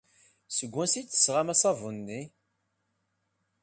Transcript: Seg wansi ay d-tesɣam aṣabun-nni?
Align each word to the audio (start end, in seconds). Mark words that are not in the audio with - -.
Seg 0.57 0.71
wansi 0.75 0.97
ay 0.99 1.05
d-tesɣam 1.05 1.47
aṣabun-nni? 1.53 2.21